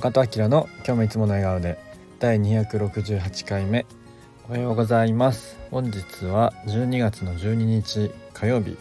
[0.00, 1.78] 中戸明の今日もいつもの笑顔で
[2.20, 3.84] 第268回目
[4.48, 5.58] おはようございます。
[5.70, 8.78] 本日は12月の12日火曜日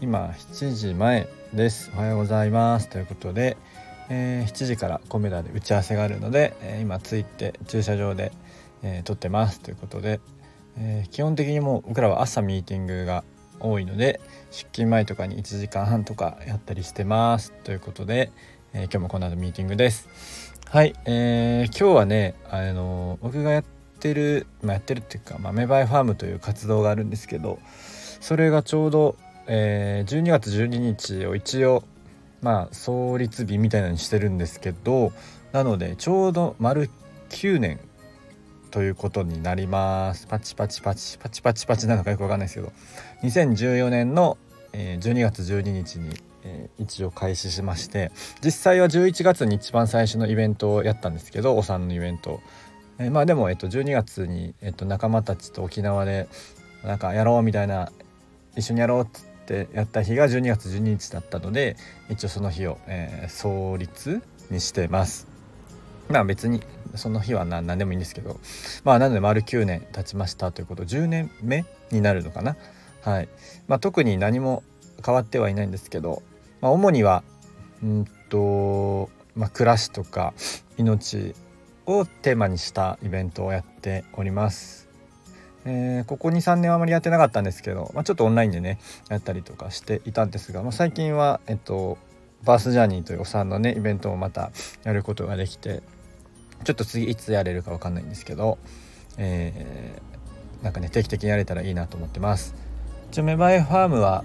[0.00, 1.92] 今7時前です。
[1.94, 2.88] おはようございます。
[2.88, 3.58] ということで、
[4.08, 8.32] えー、7時からコメダで打ち合わせがあるので、えー、今着いて駐車場で、
[8.82, 9.60] えー、撮ってます。
[9.60, 10.20] ということで、
[10.78, 13.24] えー、基本的にもう僕らは朝ミーティングが
[13.60, 17.52] 多いので出勤前とかに1時間半とかやったりしてます。
[17.62, 18.32] ということで、
[18.72, 20.51] えー、今日もこの後ミーティングです。
[20.72, 23.64] はい、えー、今日はねあの僕がやっ
[24.00, 27.58] てる、まあ、やってるっていうか、まあ、メバイファームという活動があるんですけど
[28.22, 29.16] それがちょうど、
[29.48, 31.84] えー、12月12日を一応
[32.40, 35.12] まあ創立日みたいなのにしてるんですけど
[35.52, 36.88] なのでちょうど丸
[37.28, 37.78] 9年
[38.70, 40.26] ということになります。
[40.26, 42.72] パチパチパチパチパチパチなのかよくわかんないですけど
[43.22, 44.38] 2014年の
[44.72, 46.14] 12月12日に
[46.78, 48.10] 一応開始しまして
[48.42, 52.40] 実際は11月に一番最初のイベントをやったんですけどお産のイベント
[52.98, 56.28] えまあでも、えっと、12月に、えっと、仲間たちと沖縄で
[56.84, 57.90] なんかやろうみたいな
[58.56, 61.76] 一緒にやろうっつってやった日が12月12日だったので
[62.10, 65.26] 一応その日を、えー、創立にしてます。
[66.08, 66.62] まあ別に
[66.94, 68.38] その日は何何でもいいんですけど
[68.84, 72.56] まあなので丸9年経ちましたということ10年目になるのかな
[73.02, 73.28] はい
[73.68, 74.62] まあ特に何も
[75.04, 76.22] 変わってはいないんですけど、
[76.60, 77.24] まあ、主には
[77.82, 80.32] うんと、まあ、暮らしとか
[80.78, 81.34] 命
[81.86, 84.88] をテーマにしたイベントをやっております。
[85.64, 91.98] えー、ここ23年はあまりやってなかったんですけど、まあ、ちょっとオンラインでねやったりとかしていたんですが、まあ、最近は、えっと、
[92.42, 94.50] バースジャーニーというお産のねイベントをまた
[94.82, 95.82] やることができて
[96.64, 98.58] ちょっと次いつやれるか分かんないんですけど、
[99.18, 102.54] えー、なんかね定期的にやれたらいいなと思ってます。
[103.12, 104.24] 一応メバイファームは、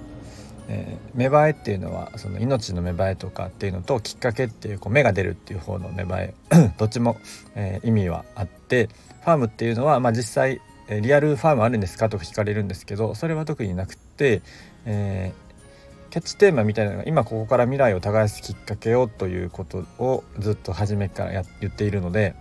[0.69, 6.33] えー、芽生えっていうのはその命の芽生えとかっていうのときっかけっていうこう芽が出るっていう方の芽生え
[6.80, 7.17] どっちも、
[7.55, 8.87] えー、意味はあって
[9.26, 10.61] ファームっていうのは、まあ、実際
[11.02, 14.42] リアルファームあるんですかとか聞かれるんですけどそれは特になくて、
[14.86, 22.36] えー、キャッチテーマみたいなのが今ここから未来を耕すきっかけをということをずっと初めからや言っているので、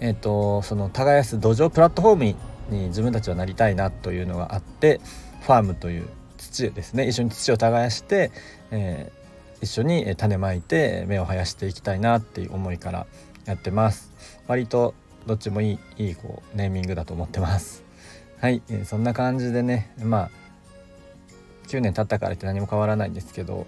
[0.00, 2.36] えーと、その耕す土壌プラットフォームに
[2.68, 5.00] に自分たちはなりたいなというのがあって
[5.42, 6.08] ファームという
[6.38, 7.06] 土ですね。
[7.06, 8.30] 一緒に土を耕して、
[8.70, 13.06] えー、一緒に種まいて芽を生やしていきたいなっていう思いから
[13.44, 14.12] やってます。
[14.46, 14.94] 割と
[15.26, 17.84] どっちもいいいいこうネーミングだと思ってます。
[18.40, 19.92] はい、えー、そんな感じでね。
[20.02, 20.30] まあ
[21.66, 23.66] 9年経ったからって何も変わらないんですけど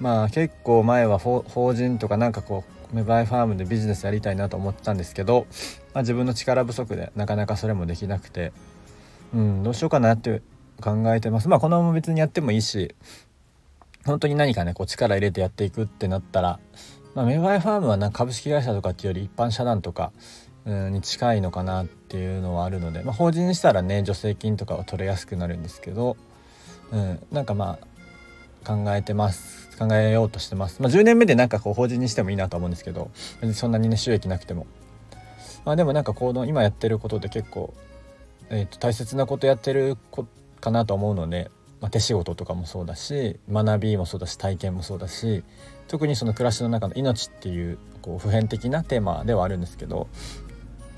[0.00, 5.46] まあ結構前は法人とかなんかこうメバイファームでビジネスやりたいなと思ったんですけど、
[5.92, 8.52] まあ、自分の力不足でなかなかそれもできなくて
[9.34, 10.42] うんどうしようかなって
[10.80, 11.48] 考えてます。
[11.48, 12.94] まあこのまま別にやってもいいし
[14.06, 16.60] 本当に何かねこう力入れてやっていくってなったら、
[17.14, 20.12] まあ、メバイファームはな株式会社とかっていうより一般社団とか
[20.64, 26.16] に近いのかなっていうのはあるので、まあ、法人にしたらね助成金とかは取れやすくなるんですけど、
[26.92, 27.78] うん、なんかま
[28.64, 29.68] あ考えてます。
[29.78, 34.66] 考えようとしてます、まあ、10年目でなんかこう法人にしてもいいなと思うんですけど別にそんなにね収益なくても。
[35.64, 37.74] まあでもなんかこの今やってることで結構、
[38.48, 39.96] えー、と大切なことやってる
[40.60, 41.50] かなと思うので、
[41.80, 45.44] まあ、手仕事とかもそうだし学びもそうだし体験もそうだし
[45.86, 50.08] 特にその暮らしの中の命っていうこう普遍的なテーマではあるんですけど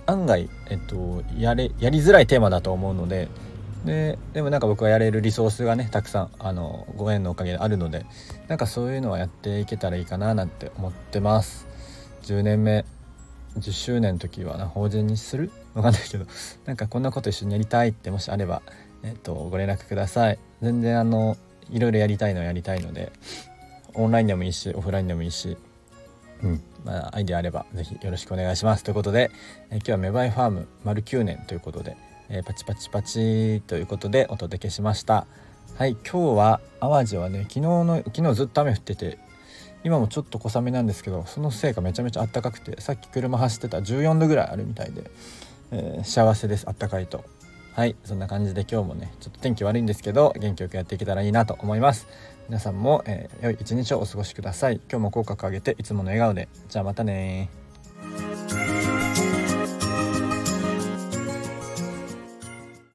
[0.07, 3.29] 案外、えっと、やれやりづらいテーマだと思うので
[3.85, 8.05] ででもなんか僕はやれるリソースがねたくさんあのご縁のおかげであるので
[8.49, 11.67] なんかそういうのはやっていけたらいいかななんて思ってます。
[12.23, 12.85] 10年目
[13.59, 15.51] 10周年の時はな法人にする？
[15.75, 16.27] わかんないけど。
[16.67, 18.63] なんかこんなこと一緒にやりたいってもしあれば
[19.03, 20.39] えっと、ご連絡ください。
[20.61, 21.37] 全然あの
[21.71, 23.13] いろいろやりたいのはやりたいので
[23.95, 25.57] オンラインでもいいしオフラインでもいいし
[26.43, 28.85] うんまあ、アイデアあればぜひよろしくお願いします。
[28.85, 29.31] ということで、
[29.71, 31.97] え今日はメバイファーム丸9年ということで、
[32.31, 35.27] えー、パチパチパチということでお届けしました。
[35.77, 39.19] はい今日は淡路はね昨日の昨日ずっと雨降ってて
[39.83, 45.11] 今もちょっと小雨なんですけどそのせいかめちゃめちゃ暖かくてさっき車走ってた14度ぐらいあるみたいで、
[45.73, 47.25] えー、幸せです暖かいと。
[47.73, 52.07] はいそんな感じで今日もねちょっと天気悪いんですけど元気よくやっていけたらいいなと思います。
[52.49, 54.81] 皆さんも、えー、良い一日をお過ごしください。
[54.91, 56.49] 今日も口角上げていつもの笑顔で。
[56.69, 57.49] じゃあまたね